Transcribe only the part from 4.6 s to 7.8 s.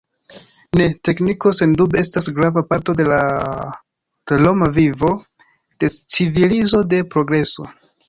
vivo, de civilizo, de progreso.